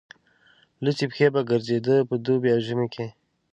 [0.83, 3.07] لوڅې پښې به ګرځېد په دوبي او ژمي کې.